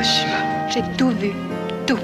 Hiroshima. 0.00 0.68
J'ai 0.70 0.82
tout 0.96 1.10
vu, 1.10 1.32
tout. 1.86 1.98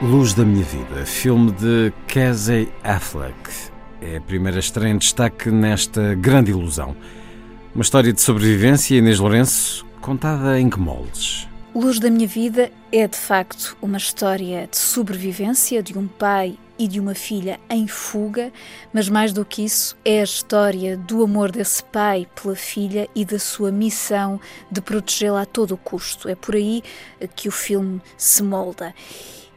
Luz 0.00 0.34
da 0.34 0.44
Minha 0.44 0.64
Vida, 0.64 1.04
filme 1.04 1.52
de 1.60 1.92
Casey 2.06 2.68
Affleck. 2.84 3.34
É 4.00 4.16
a 4.16 4.20
primeira 4.20 4.60
estreia 4.60 4.92
em 4.92 4.98
destaque 4.98 5.50
nesta 5.50 6.14
grande 6.14 6.52
ilusão. 6.52 6.96
Uma 7.74 7.82
história 7.82 8.12
de 8.12 8.20
sobrevivência, 8.20 8.96
Inês 8.96 9.18
Lourenço, 9.18 9.84
contada 10.00 10.58
em 10.60 10.70
que 10.70 10.78
moldes? 10.78 11.48
Luz 11.74 11.98
da 11.98 12.08
Minha 12.08 12.26
Vida 12.26 12.70
é 12.92 13.06
de 13.06 13.16
facto 13.16 13.76
uma 13.82 13.98
história 13.98 14.68
de 14.70 14.76
sobrevivência 14.76 15.82
de 15.82 15.98
um 15.98 16.06
pai 16.06 16.56
e 16.78 16.86
de 16.86 17.00
uma 17.00 17.14
filha 17.14 17.58
em 17.68 17.88
fuga, 17.88 18.52
mas 18.92 19.08
mais 19.08 19.32
do 19.32 19.44
que 19.44 19.64
isso, 19.64 19.96
é 20.04 20.20
a 20.20 20.24
história 20.24 20.96
do 20.96 21.24
amor 21.24 21.50
desse 21.50 21.82
pai 21.82 22.26
pela 22.40 22.54
filha 22.54 23.08
e 23.14 23.24
da 23.24 23.38
sua 23.38 23.72
missão 23.72 24.40
de 24.70 24.80
protegê-la 24.80 25.42
a 25.42 25.46
todo 25.46 25.76
custo. 25.76 26.28
É 26.28 26.36
por 26.36 26.54
aí 26.54 26.82
que 27.34 27.48
o 27.48 27.52
filme 27.52 28.00
se 28.16 28.44
molda. 28.44 28.94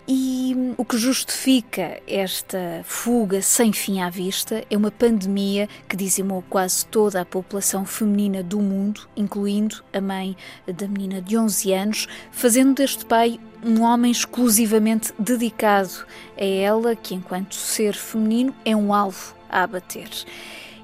E 0.07 0.73
o 0.77 0.83
que 0.83 0.97
justifica 0.97 2.02
esta 2.07 2.81
fuga 2.83 3.41
sem 3.41 3.71
fim 3.71 4.02
à 4.02 4.09
vista 4.09 4.63
é 4.69 4.75
uma 4.75 4.91
pandemia 4.91 5.69
que 5.88 5.95
dizimou 5.95 6.43
quase 6.49 6.85
toda 6.88 7.21
a 7.21 7.25
população 7.25 7.85
feminina 7.85 8.41
do 8.43 8.59
mundo, 8.59 9.08
incluindo 9.16 9.83
a 9.93 10.02
mãe 10.02 10.35
da 10.67 10.88
menina 10.88 11.21
de 11.21 11.38
11 11.38 11.73
anos, 11.73 12.08
fazendo 12.31 12.75
deste 12.75 13.05
pai 13.05 13.39
um 13.63 13.83
homem 13.83 14.11
exclusivamente 14.11 15.13
dedicado 15.19 16.05
a 16.36 16.43
ela, 16.43 16.95
que 16.95 17.13
enquanto 17.13 17.55
ser 17.55 17.93
feminino 17.93 18.53
é 18.65 18.75
um 18.75 18.93
alvo 18.93 19.36
a 19.49 19.63
abater. 19.63 20.09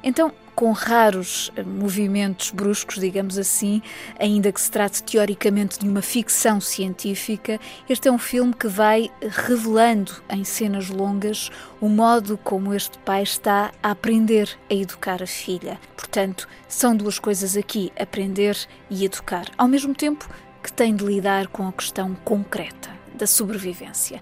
Então, 0.03 0.31
com 0.57 0.71
raros 0.71 1.51
eh, 1.55 1.61
movimentos 1.61 2.49
bruscos, 2.49 2.99
digamos 2.99 3.37
assim, 3.37 3.79
ainda 4.19 4.51
que 4.51 4.59
se 4.59 4.71
trate 4.71 5.03
teoricamente 5.03 5.77
de 5.77 5.87
uma 5.87 6.01
ficção 6.01 6.59
científica, 6.59 7.59
este 7.87 8.07
é 8.07 8.11
um 8.11 8.17
filme 8.17 8.55
que 8.55 8.67
vai 8.67 9.11
revelando 9.21 10.11
em 10.27 10.43
cenas 10.43 10.89
longas 10.89 11.51
o 11.79 11.87
modo 11.87 12.39
como 12.39 12.73
este 12.73 12.97
pai 12.97 13.21
está 13.21 13.71
a 13.83 13.91
aprender 13.91 14.49
a 14.67 14.73
educar 14.73 15.21
a 15.21 15.27
filha. 15.27 15.79
Portanto, 15.95 16.47
são 16.67 16.95
duas 16.95 17.19
coisas 17.19 17.55
aqui: 17.55 17.93
aprender 17.95 18.57
e 18.89 19.05
educar, 19.05 19.45
ao 19.55 19.67
mesmo 19.67 19.93
tempo 19.93 20.27
que 20.63 20.73
tem 20.73 20.95
de 20.95 21.05
lidar 21.05 21.45
com 21.49 21.67
a 21.67 21.71
questão 21.71 22.15
concreta 22.25 22.96
da 23.17 23.27
sobrevivência. 23.27 24.21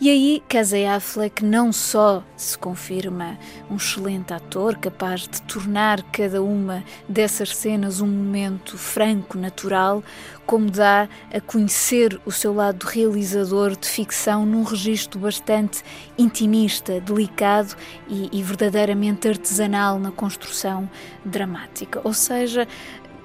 E 0.00 0.10
aí 0.10 0.42
Casey 0.46 0.84
Affleck 0.84 1.42
não 1.42 1.72
só 1.72 2.22
se 2.36 2.56
confirma 2.56 3.38
um 3.70 3.76
excelente 3.76 4.32
ator 4.32 4.76
capaz 4.76 5.22
de 5.22 5.40
tornar 5.42 6.02
cada 6.12 6.42
uma 6.42 6.84
dessas 7.08 7.56
cenas 7.56 8.00
um 8.00 8.06
momento 8.06 8.76
franco, 8.76 9.38
natural, 9.38 10.04
como 10.44 10.70
dá 10.70 11.08
a 11.32 11.40
conhecer 11.40 12.20
o 12.24 12.30
seu 12.30 12.54
lado 12.54 12.84
realizador 12.84 13.74
de 13.74 13.88
ficção 13.88 14.46
num 14.46 14.62
registro 14.62 15.18
bastante 15.18 15.82
intimista, 16.16 17.00
delicado 17.00 17.74
e, 18.06 18.28
e 18.30 18.42
verdadeiramente 18.42 19.26
artesanal 19.26 19.98
na 19.98 20.12
construção 20.12 20.88
dramática. 21.24 22.00
Ou 22.04 22.12
seja, 22.12 22.68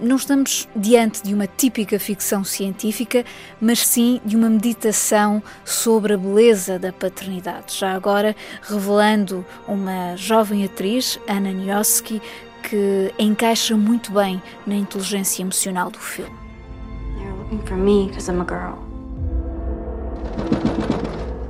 não 0.02 0.16
estamos 0.16 0.68
diante 0.76 1.24
de 1.24 1.34
uma 1.34 1.48
típica 1.48 2.00
ficção 2.00 2.44
científica, 2.44 3.24
mas 3.60 3.86
sim 3.86 4.20
de 4.26 4.36
uma 4.36 4.50
meditação 4.50 5.42
sobre 5.64 6.14
a 6.14 6.18
beleza 6.18 6.80
da 6.80 6.92
paternidade. 6.92 7.78
Já 7.78 7.94
agora 7.94 8.36
revelando 8.64 9.46
uma 9.68 10.16
jovem 10.16 10.66
atriz, 10.66 11.20
Anna 11.28 11.52
Nioski, 11.52 12.22
que 12.64 13.14
encaixa 13.18 13.78
muito 13.78 14.12
bem 14.12 14.42
na 14.66 14.76
inteligência 14.76 15.42
emocional 15.42 15.90
do 15.92 16.00
filme. 16.00 16.36
They're 17.18 17.34
looking 17.34 17.66
for 17.66 17.78
me 17.78 18.08
because 18.08 18.30
I'm 18.30 18.42
a 18.42 18.46
girl. 18.46 18.80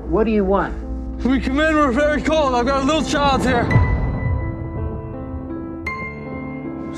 What 0.09 0.25
do 0.25 0.31
you 0.31 0.45
want? 0.45 0.73
We 1.23 1.39
come 1.39 1.61
in, 1.61 1.75
we're 1.75 1.91
very 1.91 2.21
cold. 2.21 2.53
I've 2.55 2.65
got 2.65 2.83
a 2.83 2.85
little 2.85 3.03
child 3.03 3.45
here. 3.45 3.90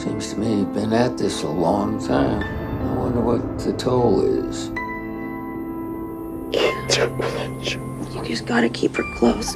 Seems 0.03 0.33
to 0.33 0.39
me 0.39 0.59
you've 0.59 0.73
been 0.73 0.91
at 0.91 1.17
this 1.17 1.43
a 1.43 1.47
long 1.47 1.97
time. 2.05 2.43
I 2.43 2.93
wonder 2.97 3.21
what 3.21 3.57
the 3.59 3.71
toll 3.71 4.19
is. 4.49 4.67
You 8.13 8.21
just 8.25 8.45
gotta 8.45 8.67
keep 8.67 8.97
her 8.97 9.03
close. 9.15 9.55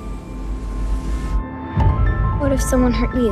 What 2.39 2.53
if 2.53 2.61
someone 2.61 2.93
hurt 2.93 3.13
you? 3.13 3.31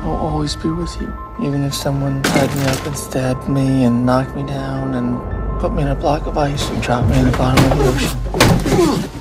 I'll 0.00 0.16
always 0.16 0.56
be 0.56 0.70
with 0.70 0.98
you. 0.98 1.12
Even 1.42 1.62
if 1.62 1.74
someone 1.74 2.22
tied 2.22 2.56
me 2.56 2.62
up 2.68 2.86
and 2.86 2.96
stabbed 2.96 3.46
me 3.46 3.84
and 3.84 4.06
knocked 4.06 4.34
me 4.34 4.44
down 4.44 4.94
and 4.94 5.60
put 5.60 5.74
me 5.74 5.82
in 5.82 5.88
a 5.88 5.94
block 5.94 6.26
of 6.26 6.38
ice 6.38 6.70
and 6.70 6.82
dropped 6.82 7.10
me 7.10 7.18
in 7.18 7.26
the 7.30 7.36
bottom 7.36 7.62
of 7.70 7.78
the 7.78 7.84
ocean. 7.84 9.20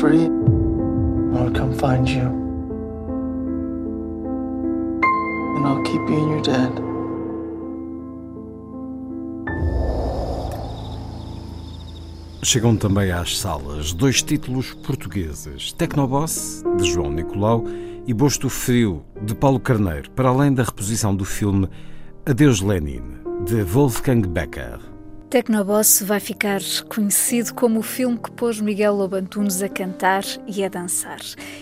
Free. 0.00 0.26
And 0.26 1.38
I'll 1.38 1.50
come 1.50 1.72
find 1.74 2.08
you. 2.08 2.26
And 5.56 5.66
I'll 5.66 5.82
keep 5.82 6.08
you 6.08 6.16
and 6.16 6.30
your 6.30 6.42
dad. 6.42 6.88
Chegam 12.42 12.76
também 12.76 13.10
às 13.10 13.36
salas 13.38 13.92
dois 13.92 14.22
títulos 14.22 14.72
portugueses: 14.72 15.72
Tecnoboss, 15.72 16.62
de 16.78 16.90
João 16.90 17.12
Nicolau, 17.12 17.64
e 18.06 18.14
Bosto 18.14 18.48
Frio, 18.48 19.02
de 19.20 19.34
Paulo 19.34 19.60
Carneiro, 19.60 20.10
para 20.12 20.28
além 20.28 20.54
da 20.54 20.62
reposição 20.62 21.14
do 21.14 21.24
filme 21.24 21.68
Adeus 22.24 22.62
Lenin, 22.62 23.02
de 23.44 23.62
Wolfgang 23.62 24.26
Becker. 24.26 24.78
Tecnoboss 25.30 26.02
vai 26.06 26.20
ficar 26.20 26.58
conhecido 26.88 27.52
como 27.52 27.80
o 27.80 27.82
filme 27.82 28.16
que 28.16 28.30
pôs 28.30 28.62
Miguel 28.62 28.94
Lobantunes 28.94 29.60
a 29.60 29.68
cantar 29.68 30.22
e 30.46 30.64
a 30.64 30.70
dançar. 30.70 31.20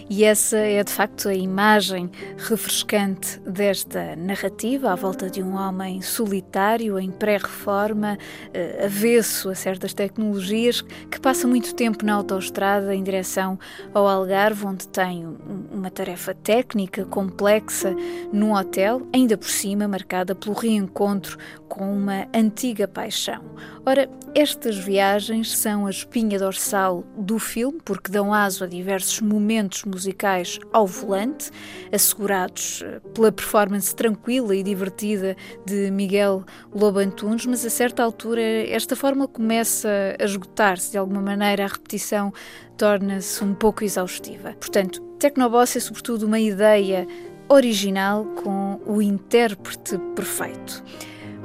E 0.08 0.22
essa 0.22 0.56
é 0.56 0.84
de 0.84 0.92
facto 0.92 1.28
a 1.28 1.34
imagem 1.34 2.08
refrescante 2.38 3.40
desta 3.40 4.14
narrativa 4.14 4.92
à 4.92 4.94
volta 4.94 5.28
de 5.28 5.42
um 5.42 5.56
homem 5.56 6.00
solitário 6.00 6.96
em 6.96 7.10
pré-reforma, 7.10 8.16
eh, 8.54 8.84
avesso 8.84 9.50
a 9.50 9.54
certas 9.56 9.92
tecnologias, 9.92 10.82
que 11.10 11.18
passa 11.18 11.48
muito 11.48 11.74
tempo 11.74 12.06
na 12.06 12.14
autoestrada 12.14 12.94
em 12.94 13.02
direção 13.02 13.58
ao 13.92 14.06
Algarve, 14.06 14.64
onde 14.64 14.86
tem 14.86 15.26
um- 15.26 15.66
uma 15.72 15.90
tarefa 15.90 16.32
técnica 16.32 17.04
complexa 17.04 17.92
num 18.32 18.54
hotel, 18.54 19.02
ainda 19.12 19.36
por 19.36 19.48
cima 19.48 19.88
marcada 19.88 20.36
pelo 20.36 20.54
reencontro 20.54 21.36
com 21.68 21.92
uma 21.92 22.28
antiga 22.32 22.86
paixão. 22.86 23.55
Ora, 23.84 24.08
estas 24.34 24.76
viagens 24.76 25.56
são 25.56 25.86
a 25.86 25.90
espinha 25.90 26.38
dorsal 26.38 27.04
do 27.16 27.38
filme, 27.38 27.78
porque 27.84 28.10
dão 28.10 28.32
aso 28.32 28.64
a 28.64 28.66
diversos 28.66 29.20
momentos 29.20 29.84
musicais 29.84 30.58
ao 30.72 30.86
volante, 30.86 31.50
assegurados 31.92 32.82
eh, 32.84 33.00
pela 33.14 33.32
performance 33.32 33.94
tranquila 33.94 34.54
e 34.54 34.62
divertida 34.62 35.36
de 35.64 35.90
Miguel 35.90 36.44
Lobantunes, 36.74 37.46
mas 37.46 37.64
a 37.64 37.70
certa 37.70 38.02
altura 38.02 38.42
esta 38.42 38.96
forma 38.96 39.26
começa 39.26 39.88
a 40.18 40.24
esgotar-se 40.24 40.92
de 40.92 40.98
alguma 40.98 41.20
maneira, 41.20 41.64
a 41.64 41.68
repetição 41.68 42.32
torna-se 42.76 43.42
um 43.42 43.54
pouco 43.54 43.84
exaustiva. 43.84 44.52
Portanto, 44.54 45.00
Tecnoboss 45.18 45.76
é 45.76 45.80
sobretudo 45.80 46.26
uma 46.26 46.38
ideia 46.38 47.06
original 47.48 48.24
com 48.42 48.80
o 48.86 49.00
intérprete 49.00 49.98
perfeito. 50.14 50.82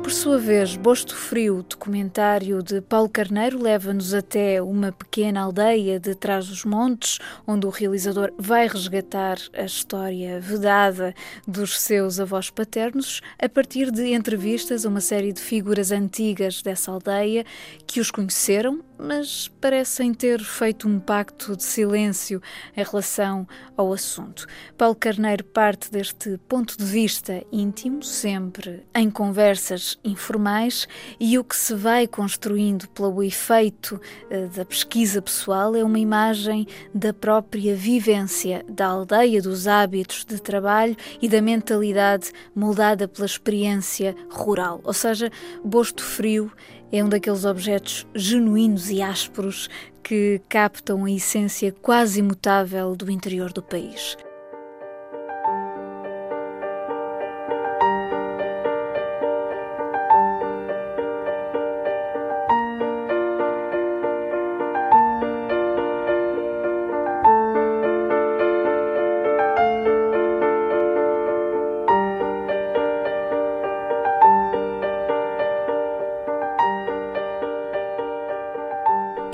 Por 0.02 0.12
sua 0.12 0.40
vez, 0.40 0.76
Bosto 0.76 1.16
Frio, 1.16 1.64
documentário 1.64 2.64
de 2.64 2.82
Paulo 2.82 3.08
Carneiro, 3.08 3.62
leva-nos 3.62 4.16
até 4.16 4.60
uma 4.60 4.92
pequena 4.92 5.42
aldeia 5.42 6.00
de 6.00 6.16
trás 6.16 6.48
dos 6.48 6.66
montes, 6.66 7.20
onde 7.46 7.68
o 7.68 7.70
realizador 7.70 8.34
vai 8.38 8.68
resgatar 8.68 9.38
a 9.54 9.64
história 9.64 10.40
vedada 10.40 11.14
dos 11.48 11.80
seus 11.80 12.20
avós 12.20 12.50
paternos, 12.50 13.22
a 13.40 13.48
partir 13.48 13.92
de 13.92 14.14
entrevistas 14.14 14.86
a 14.86 14.90
uma 14.90 15.02
série 15.02 15.32
de 15.32 15.40
figuras 15.40 15.92
antigas 15.92 16.64
dessa 16.64 16.92
aldeia 16.92 17.46
que 17.86 18.00
os 18.00 18.10
conheceram 18.10 18.82
mas 19.02 19.48
parecem 19.60 20.14
ter 20.14 20.40
feito 20.44 20.88
um 20.88 21.00
pacto 21.00 21.58
de 21.58 21.64
silêncio 21.64 22.42
em 22.78 22.84
relação 22.84 23.48
ao 23.76 23.92
assunto. 23.92 24.46
Paulo 24.78 24.96
Carneiro 24.96 25.44
parte 25.44 25.92
deste 25.92 26.38
ponto 26.48 26.78
de 26.78 26.86
vista 26.86 27.44
íntimo, 27.52 28.04
sempre 28.04 28.86
em 28.94 29.10
conversas 29.10 29.98
informais, 30.04 30.88
e 31.20 31.40
o 31.40 31.44
que 31.44 31.56
se 31.56 31.74
vai 31.74 32.06
construindo 32.06 32.88
pelo 32.90 33.24
efeito 33.24 34.00
eh, 34.30 34.46
da 34.48 34.64
pesquisa 34.64 35.22
pessoal 35.22 35.76
é 35.76 35.84
uma 35.84 36.00
imagem 36.00 36.68
da 36.94 37.12
própria 37.12 37.76
vivência 37.76 38.64
da 38.70 38.88
aldeia, 38.88 39.42
dos 39.42 39.68
hábitos 39.68 40.24
de 40.26 40.40
trabalho 40.40 40.96
e 41.22 41.28
da 41.28 41.42
mentalidade 41.42 42.32
moldada 42.54 43.08
pela 43.08 43.26
experiência 43.26 44.16
rural. 44.30 44.80
Ou 44.84 44.94
seja, 44.94 45.32
Bosto 45.64 46.04
Frio 46.04 46.52
é 46.92 47.04
um 47.04 47.10
daqueles 47.10 47.46
objetos 47.46 48.06
genuínos 48.14 48.90
e 48.90 49.02
ásperos 49.02 49.70
que 50.04 50.42
captam 50.50 51.06
a 51.06 51.12
essência 51.12 51.74
quase 51.82 52.20
imutável 52.20 52.96
do 52.96 53.10
interior 53.10 53.54
do 53.54 53.62
país. 53.62 54.18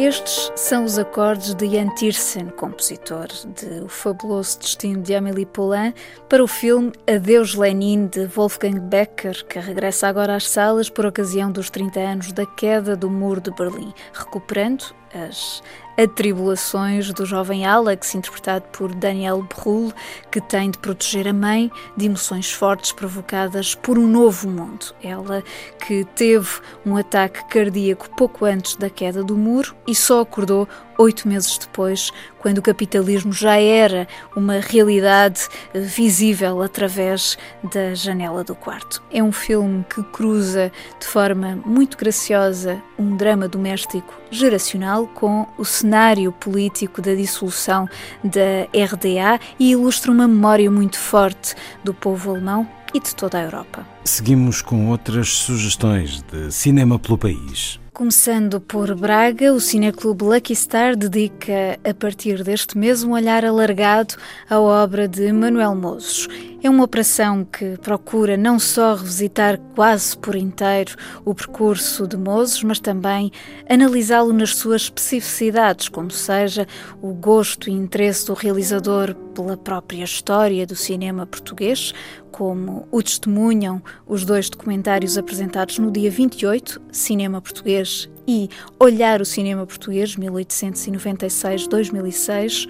Estes 0.07 0.53
são 0.55 0.85
os 0.85 0.97
acordes 0.97 1.53
de 1.53 1.67
Jan 1.67 1.89
Tiersen, 1.89 2.47
compositor 2.51 3.27
de 3.27 3.83
O 3.83 3.89
Fabuloso 3.89 4.57
Destino 4.57 5.01
de 5.01 5.13
Amélie 5.13 5.45
Poulain, 5.45 5.93
para 6.29 6.41
o 6.41 6.47
filme 6.47 6.93
Adeus 7.13 7.55
Lenin 7.55 8.07
de 8.07 8.25
Wolfgang 8.25 8.79
Becker, 8.79 9.45
que 9.45 9.59
regressa 9.59 10.07
agora 10.07 10.37
às 10.37 10.47
salas 10.47 10.89
por 10.89 11.05
ocasião 11.05 11.51
dos 11.51 11.69
30 11.69 11.99
anos 11.99 12.31
da 12.31 12.45
queda 12.45 12.95
do 12.95 13.09
Muro 13.09 13.41
de 13.41 13.51
Berlim, 13.51 13.93
recuperando 14.13 14.95
as 15.25 15.61
atribulações 15.97 17.11
do 17.11 17.25
jovem 17.25 17.65
Alex, 17.65 18.13
interpretado 18.13 18.65
por 18.71 18.93
Daniel 18.93 19.41
Brühl, 19.41 19.91
que 20.31 20.39
tem 20.39 20.69
de 20.69 20.77
proteger 20.77 21.27
a 21.27 21.33
mãe 21.33 21.71
de 21.97 22.05
emoções 22.05 22.51
fortes 22.51 22.91
provocadas 22.91 23.73
por 23.73 23.97
um 23.97 24.05
novo 24.05 24.47
mundo. 24.47 24.93
Ela 25.01 25.43
que 25.85 26.05
teve 26.15 26.47
um 26.85 26.95
ataque 26.95 27.43
cardíaco 27.49 28.09
pouco 28.15 28.45
antes 28.45 28.75
da 28.75 28.89
queda 28.89 29.23
do 29.23 29.35
muro 29.35 29.75
e 29.87 29.95
só 29.95 30.21
acordou 30.21 30.67
oito 30.97 31.27
meses 31.27 31.57
depois, 31.57 32.11
quando 32.39 32.59
o 32.59 32.61
capitalismo 32.61 33.31
já 33.31 33.59
era 33.59 34.07
uma 34.35 34.59
realidade 34.59 35.47
visível 35.73 36.61
através 36.61 37.37
da 37.63 37.93
janela 37.93 38.43
do 38.43 38.55
quarto. 38.55 39.03
É 39.11 39.21
um 39.21 39.31
filme 39.31 39.85
que 39.93 40.03
cruza 40.03 40.71
de 40.99 41.05
forma 41.05 41.59
muito 41.65 41.97
graciosa 41.97 42.81
um 42.97 43.15
drama 43.15 43.47
doméstico 43.47 44.13
geracional 44.31 45.07
com 45.07 45.47
o 45.57 45.65
cenário 45.65 46.31
político 46.31 47.01
da 47.01 47.13
dissolução 47.13 47.87
da 48.23 48.63
RDA 48.73 49.39
e 49.59 49.71
ilustra 49.71 50.11
uma 50.11 50.27
memória 50.27 50.69
muito 50.69 50.97
forte 50.97 51.55
do 51.83 51.93
povo 51.93 52.31
alemão 52.31 52.67
e 52.93 52.99
de 52.99 53.15
toda 53.15 53.37
a 53.37 53.43
Europa. 53.43 53.85
Seguimos 54.03 54.61
com 54.61 54.89
outras 54.89 55.29
sugestões 55.29 56.21
de 56.21 56.51
cinema 56.51 56.97
pelo 56.97 57.17
país. 57.17 57.79
Começando 57.97 58.61
por 58.61 58.93
Braga, 58.93 59.51
o 59.51 59.59
Cineclube 59.59 60.23
Lucky 60.23 60.55
Star 60.55 60.95
dedica, 60.95 61.79
a 61.83 61.95
partir 61.95 62.43
deste 62.43 62.77
mês, 62.77 63.03
um 63.03 63.13
olhar 63.13 63.43
alargado 63.43 64.13
à 64.47 64.59
obra 64.59 65.07
de 65.07 65.33
Manuel 65.33 65.73
Mozos. 65.73 66.27
É 66.61 66.69
uma 66.69 66.83
operação 66.83 67.43
que 67.43 67.75
procura 67.79 68.37
não 68.37 68.59
só 68.59 68.93
revisitar 68.93 69.59
quase 69.73 70.15
por 70.15 70.35
inteiro 70.35 70.95
o 71.25 71.33
percurso 71.33 72.07
de 72.07 72.17
Mozos, 72.17 72.61
mas 72.61 72.79
também 72.79 73.31
analisá-lo 73.67 74.31
nas 74.31 74.55
suas 74.55 74.83
especificidades, 74.83 75.89
como 75.89 76.11
seja 76.11 76.67
o 77.01 77.13
gosto 77.15 77.67
e 77.67 77.73
interesse 77.73 78.27
do 78.27 78.35
realizador 78.35 79.15
pela 79.33 79.57
própria 79.57 80.03
história 80.03 80.67
do 80.67 80.75
cinema 80.75 81.25
português, 81.25 81.93
como 82.37 82.87
o 82.91 83.01
testemunham 83.01 83.81
os 84.05 84.23
dois 84.23 84.47
documentários 84.47 85.17
apresentados 85.17 85.79
no 85.79 85.89
dia 85.89 86.11
28, 86.11 86.79
Cinema 86.91 87.41
Português 87.41 88.07
e 88.27 88.47
Olhar 88.79 89.19
o 89.21 89.25
Cinema 89.25 89.65
Português 89.65 90.15
1896-2006, 90.15 92.69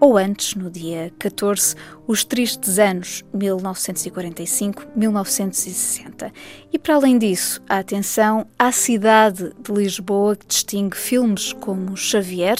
ou 0.00 0.18
antes, 0.18 0.54
no 0.54 0.70
dia 0.70 1.12
14, 1.18 1.74
os 2.06 2.24
tristes 2.24 2.78
anos 2.78 3.24
1945-1960. 3.34 6.30
E 6.72 6.78
para 6.78 6.94
além 6.94 7.18
disso, 7.18 7.60
a 7.68 7.78
atenção 7.78 8.46
à 8.58 8.70
cidade 8.70 9.52
de 9.58 9.72
Lisboa, 9.72 10.36
que 10.36 10.46
distingue 10.46 10.96
filmes 10.96 11.52
como 11.54 11.96
Xavier, 11.96 12.58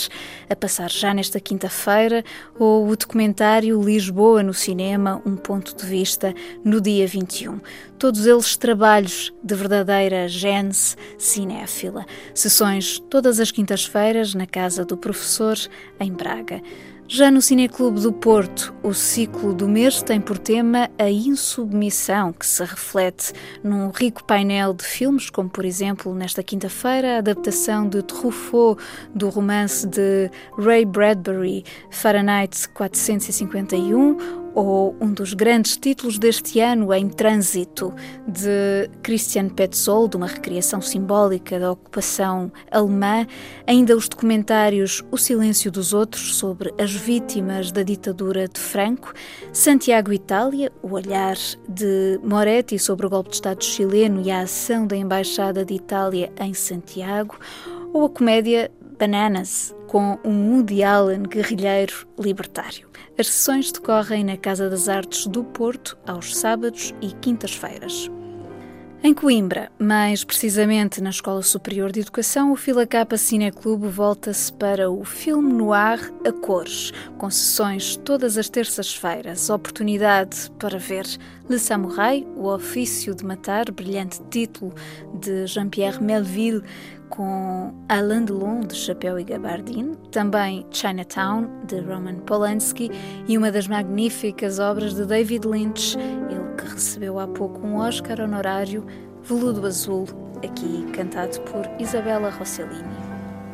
a 0.48 0.56
passar 0.56 0.90
já 0.90 1.12
nesta 1.12 1.38
quinta-feira, 1.38 2.24
ou 2.58 2.88
o 2.88 2.96
documentário 2.96 3.82
Lisboa 3.82 4.42
no 4.42 4.54
Cinema, 4.54 5.20
um 5.24 5.36
ponto 5.36 5.76
de 5.76 5.86
vista, 5.86 6.34
no 6.64 6.80
dia 6.80 7.06
21. 7.06 7.60
Todos 7.98 8.26
eles 8.26 8.56
trabalhos 8.56 9.32
de 9.42 9.54
verdadeira 9.54 10.28
gênese 10.28 10.96
cinéfila. 11.18 12.06
Sessões 12.34 12.98
todas 13.10 13.40
as 13.40 13.50
quintas-feiras 13.50 14.34
na 14.34 14.46
Casa 14.46 14.84
do 14.84 14.96
Professor, 14.96 15.56
em 16.00 16.12
Braga. 16.12 16.62
Já 17.08 17.25
no 17.30 17.42
Cineclube 17.42 18.00
do 18.00 18.12
Porto, 18.12 18.74
o 18.82 18.94
ciclo 18.94 19.52
do 19.52 19.66
mês 19.66 20.02
tem 20.02 20.20
por 20.20 20.38
tema 20.38 20.88
a 20.98 21.10
insubmissão, 21.10 22.32
que 22.32 22.46
se 22.46 22.62
reflete 22.62 23.32
num 23.64 23.90
rico 23.90 24.22
painel 24.22 24.72
de 24.72 24.84
filmes, 24.84 25.28
como 25.30 25.48
por 25.48 25.64
exemplo, 25.64 26.14
nesta 26.14 26.42
quinta-feira, 26.42 27.16
a 27.16 27.18
adaptação 27.18 27.88
de 27.88 28.02
Truffaut 28.02 28.80
do 29.14 29.28
romance 29.28 29.86
de 29.86 30.30
Ray 30.58 30.84
Bradbury, 30.84 31.64
Fahrenheit 31.90 32.68
451, 32.68 34.45
ou 34.56 34.96
um 35.02 35.12
dos 35.12 35.34
grandes 35.34 35.76
títulos 35.76 36.18
deste 36.18 36.60
ano, 36.60 36.92
Em 36.94 37.10
Trânsito, 37.10 37.94
de 38.26 38.88
Christian 39.02 39.50
Petzold, 39.50 40.16
uma 40.16 40.26
recriação 40.26 40.80
simbólica 40.80 41.60
da 41.60 41.72
ocupação 41.72 42.50
alemã, 42.70 43.26
ainda 43.66 43.94
os 43.94 44.08
documentários 44.08 45.04
O 45.10 45.18
Silêncio 45.18 45.70
dos 45.70 45.92
Outros, 45.92 46.36
sobre 46.36 46.72
as 46.80 46.90
vítimas 46.90 47.70
da 47.70 47.82
ditadura 47.82 48.48
de 48.48 48.58
Franco, 48.58 49.12
Santiago 49.52 50.10
Itália, 50.10 50.72
o 50.82 50.94
olhar 50.94 51.36
de 51.68 52.18
Moretti 52.24 52.78
sobre 52.78 53.04
o 53.04 53.10
golpe 53.10 53.28
de 53.28 53.36
Estado 53.36 53.62
chileno 53.62 54.22
e 54.22 54.30
a 54.30 54.40
ação 54.40 54.86
da 54.86 54.96
Embaixada 54.96 55.66
de 55.66 55.74
Itália 55.74 56.32
em 56.40 56.54
Santiago, 56.54 57.38
ou 57.92 58.06
a 58.06 58.08
comédia 58.08 58.70
Bananas, 58.98 59.74
com 59.86 60.18
um 60.24 60.54
Woody 60.54 60.82
Allen 60.82 61.24
guerrilheiro 61.24 62.06
libertário. 62.18 62.95
As 63.18 63.28
sessões 63.28 63.72
decorrem 63.72 64.24
na 64.24 64.36
Casa 64.36 64.68
das 64.68 64.90
Artes 64.90 65.26
do 65.26 65.42
Porto 65.42 65.96
aos 66.06 66.36
sábados 66.36 66.92
e 67.00 67.12
quintas-feiras. 67.12 68.10
Em 69.02 69.12
Coimbra, 69.14 69.70
mais 69.78 70.24
precisamente 70.24 71.00
na 71.00 71.10
Escola 71.10 71.42
Superior 71.42 71.92
de 71.92 72.00
Educação, 72.00 72.50
o 72.50 72.56
Fila 72.56 72.86
Capa 72.86 73.16
Cineclube 73.16 73.86
volta-se 73.86 74.52
para 74.52 74.90
o 74.90 75.04
filme 75.04 75.52
noir 75.52 76.12
a 76.26 76.32
cores, 76.32 76.92
com 77.18 77.30
sessões 77.30 77.96
todas 77.98 78.36
as 78.38 78.48
terças-feiras. 78.48 79.48
Oportunidade 79.50 80.50
para 80.58 80.78
ver 80.78 81.04
Le 81.48 81.58
Samouraï, 81.58 82.26
O 82.36 82.48
Ofício 82.48 83.14
de 83.14 83.24
Matar, 83.24 83.70
brilhante 83.70 84.20
título 84.30 84.74
de 85.20 85.46
Jean-Pierre 85.46 86.02
Melville, 86.02 86.62
com 87.08 87.72
Alain 87.88 88.24
Delon, 88.24 88.60
de 88.60 88.74
Chapéu 88.74 89.20
e 89.20 89.24
Gabardine, 89.24 89.94
também 90.10 90.66
Chinatown, 90.72 91.48
de 91.66 91.78
Roman 91.80 92.16
Polanski, 92.20 92.90
e 93.28 93.38
uma 93.38 93.52
das 93.52 93.68
magníficas 93.68 94.58
obras 94.58 94.94
de 94.94 95.04
David 95.04 95.46
Lynch, 95.46 95.96
recebeu 96.66 97.18
há 97.18 97.26
pouco 97.26 97.66
um 97.66 97.76
Oscar 97.76 98.20
honorário, 98.20 98.84
Veludo 99.22 99.66
Azul, 99.66 100.06
aqui 100.44 100.84
cantado 100.92 101.40
por 101.42 101.66
Isabella 101.80 102.30
Rossellini. 102.30 102.96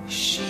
She 0.08 0.42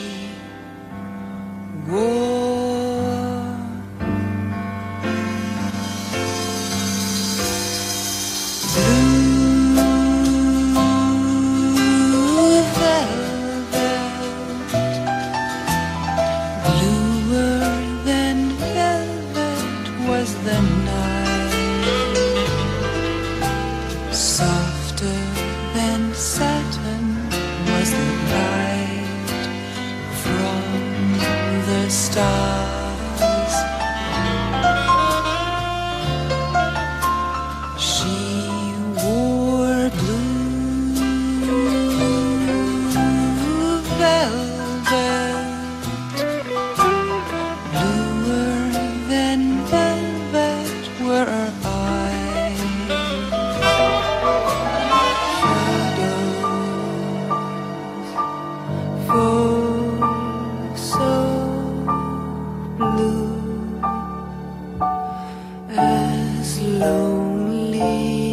lonely 66.62 68.32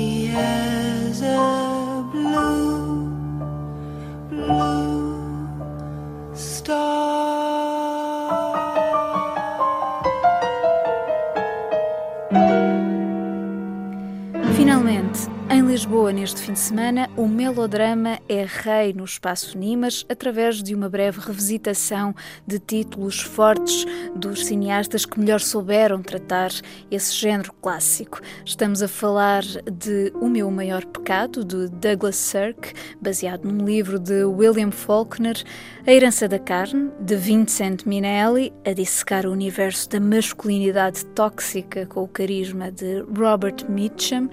fim 16.50 16.54
de 16.54 16.60
semana, 16.60 17.10
o 17.16 17.28
melodrama 17.28 18.18
é 18.28 18.44
rei 18.44 18.92
no 18.92 19.06
espaço 19.06 19.56
Nimas 19.56 20.04
através 20.10 20.64
de 20.64 20.74
uma 20.74 20.90
breve 20.90 21.20
revisitação 21.20 22.16
de 22.48 22.58
títulos 22.58 23.22
fortes 23.22 23.86
dos 24.16 24.48
cineastas 24.48 25.06
que 25.06 25.20
melhor 25.20 25.42
souberam 25.42 26.02
tratar 26.02 26.50
esse 26.90 27.14
género 27.16 27.54
clássico. 27.62 28.20
Estamos 28.44 28.82
a 28.82 28.88
falar 28.88 29.44
de 29.44 30.12
O 30.16 30.28
Meu 30.28 30.50
Maior 30.50 30.84
Pecado, 30.86 31.46
de 31.46 31.68
Douglas 31.68 32.16
Sirk, 32.16 32.74
baseado 33.00 33.46
num 33.46 33.64
livro 33.64 34.00
de 34.00 34.24
William 34.24 34.72
Faulkner, 34.72 35.44
A 35.86 35.92
Herança 35.92 36.28
da 36.28 36.40
Carne, 36.40 36.90
de 37.00 37.16
Vincent 37.16 37.86
Minnelli, 37.86 38.52
a 38.66 38.74
dissecar 38.74 39.28
o 39.28 39.32
universo 39.32 39.88
da 39.88 40.00
masculinidade 40.00 41.06
tóxica 41.08 41.86
com 41.86 42.02
o 42.02 42.08
carisma 42.08 42.72
de 42.72 43.02
Robert 43.16 43.70
Mitchum 43.70 44.30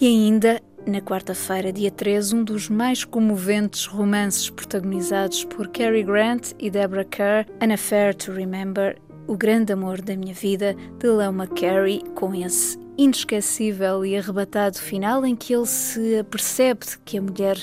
e 0.00 0.06
ainda 0.06 0.62
na 0.88 1.00
quarta-feira, 1.00 1.72
dia 1.72 1.90
13, 1.90 2.34
um 2.34 2.44
dos 2.44 2.68
mais 2.68 3.04
comoventes 3.04 3.84
romances 3.86 4.48
protagonizados 4.48 5.44
por 5.44 5.68
Cary 5.68 6.02
Grant 6.02 6.52
e 6.58 6.70
Deborah 6.70 7.04
Kerr, 7.04 7.46
An 7.60 7.72
Affair 7.72 8.14
to 8.14 8.32
Remember, 8.32 8.96
O 9.26 9.36
Grande 9.36 9.72
Amor 9.72 10.00
da 10.00 10.16
Minha 10.16 10.34
Vida, 10.34 10.74
de 10.98 11.06
Leo 11.06 11.30
McCarey, 11.30 12.02
com 12.14 12.34
esse 12.34 12.87
inesquecível 12.98 14.04
e 14.04 14.16
arrebatado 14.16 14.76
final 14.76 15.24
em 15.24 15.36
que 15.36 15.54
ele 15.54 15.66
se 15.66 16.18
apercebe 16.18 16.84
que 17.04 17.16
a 17.16 17.22
mulher 17.22 17.56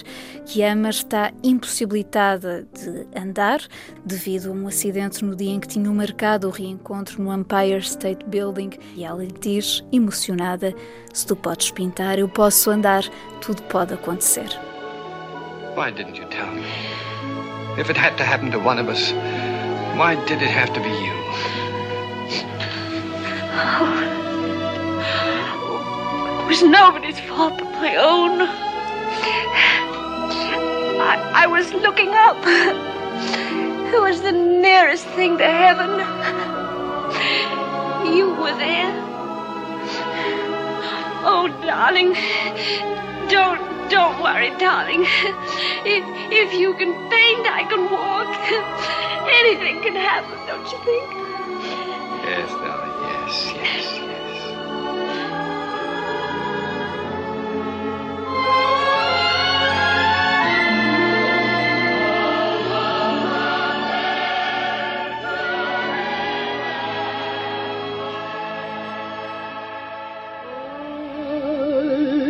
que 0.45 0.63
ama 0.63 0.89
está 0.89 1.33
impossibilitada 1.43 2.65
de 2.73 3.05
andar 3.19 3.59
devido 4.05 4.49
a 4.49 4.51
um 4.53 4.67
acidente 4.67 5.25
no 5.25 5.35
dia 5.35 5.51
em 5.51 5.59
que 5.59 5.67
tinham 5.67 5.93
marcado 5.93 6.47
o 6.47 6.51
reencontro 6.51 7.21
no 7.21 7.33
Empire 7.33 7.79
State 7.79 8.25
Building 8.25 8.69
e 8.95 9.03
ela 9.03 9.21
lhe 9.21 9.33
diz, 9.33 9.83
emocionada, 9.91 10.73
se 11.13 11.27
tu 11.27 11.35
podes 11.35 11.69
pintar, 11.69 12.17
eu 12.17 12.29
posso 12.29 12.71
andar, 12.71 13.03
tudo 13.41 13.61
pode 13.63 13.93
acontecer. 13.93 14.47
Why 15.75 15.91
didn't 15.91 16.17
you 16.17 16.25
tell 16.29 16.47
me? 16.47 16.63
If 17.77 17.89
it 17.89 17.99
had 17.99 18.15
to 18.15 18.23
happen 18.23 18.49
to 18.51 18.59
one 18.59 18.79
of 18.79 18.89
us, 18.89 19.11
why 19.97 20.15
did 20.25 20.41
it 20.41 20.49
have 20.49 20.71
to 20.73 20.79
be 20.79 20.87
you? 20.87 21.13
Oh. 23.57 24.24
It 26.45 26.49
was 26.49 26.61
nobody's 26.61 27.19
fault 27.21 27.57
but 27.57 27.71
my 27.71 27.95
own. 27.95 28.39
I, 31.01 31.31
I 31.33 31.47
was 31.47 31.73
looking 31.73 32.09
up. 32.09 32.37
It 33.91 33.99
was 33.99 34.21
the 34.21 34.31
nearest 34.31 35.07
thing 35.17 35.39
to 35.39 35.43
heaven. 35.43 35.89
You 38.15 38.29
were 38.35 38.53
there. 38.53 38.93
Oh, 41.25 41.47
darling, 41.65 42.13
don't 43.27 43.89
don't 43.89 44.21
worry, 44.21 44.51
darling. 44.59 45.07
If 45.83 46.03
if 46.31 46.53
you 46.53 46.75
can 46.75 46.93
paint, 47.09 47.47
I 47.49 47.63
can 47.67 47.89
walk. 47.89 48.37
Anything 49.41 49.81
can 49.81 49.95
happen, 49.95 50.37
don't 50.45 50.71
you 50.71 50.77
think? 50.85 51.09
Yes, 52.23 52.51
darling. 52.51 52.93
Yes, 53.01 53.51
yes. 53.55 54.14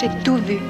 J'ai 0.00 0.08
tout 0.22 0.36
vu. 0.36 0.60